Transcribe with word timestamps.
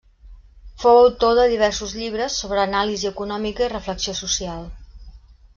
Fou 0.83 1.01
autor 1.01 1.35
de 1.41 1.45
diversos 1.51 1.93
llibres 1.99 2.39
sobre 2.45 2.63
anàlisi 2.63 3.11
econòmica 3.13 3.67
i 3.67 3.71
reflexió 3.77 4.19
social. 4.25 4.69